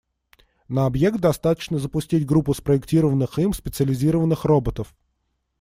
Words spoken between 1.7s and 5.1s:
запустить группу спроектированных им специализированных роботов.